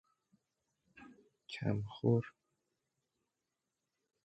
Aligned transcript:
کمخور 1.53 2.21